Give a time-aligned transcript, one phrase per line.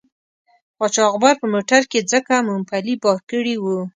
[0.77, 3.79] قاچاقبر په موټر کې ځکه مومپلي بار کړي وو.